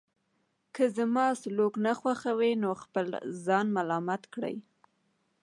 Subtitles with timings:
[0.75, 3.07] که زما سلوک نه خوښوئ نو خپل
[3.45, 4.55] ځان ملامت کړئ.